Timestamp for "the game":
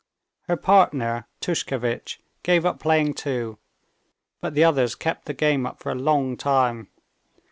5.25-5.67